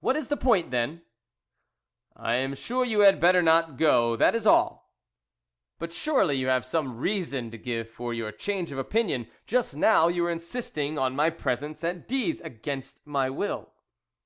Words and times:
"What 0.00 0.16
is 0.16 0.28
the 0.28 0.38
point 0.38 0.70
then?" 0.70 1.02
"I 2.16 2.36
am 2.36 2.54
sure 2.54 2.82
you 2.82 3.00
had 3.00 3.20
better 3.20 3.42
not 3.42 3.76
go, 3.76 4.16
that 4.16 4.34
is 4.34 4.46
all!" 4.46 4.94
"But 5.78 5.92
surely 5.92 6.34
you 6.36 6.48
have 6.48 6.64
some 6.64 6.96
reason 6.96 7.50
to 7.50 7.58
give 7.58 7.86
for 7.90 8.14
your 8.14 8.32
change 8.32 8.72
of 8.72 8.78
opinion; 8.78 9.28
just 9.44 9.76
now 9.76 10.08
you 10.08 10.22
were 10.22 10.30
insisting 10.30 10.98
on 10.98 11.14
my 11.14 11.28
presence 11.28 11.84
at 11.84 12.08
D 12.08 12.32
's 12.32 12.40
against 12.40 13.06
my 13.06 13.28
will." 13.28 13.74